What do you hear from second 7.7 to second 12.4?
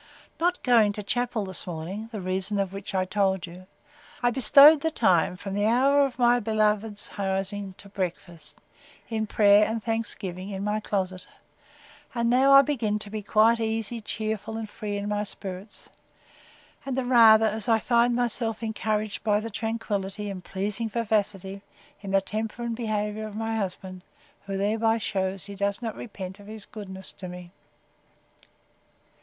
to breakfast, in prayer and thanksgiving, in my closet; and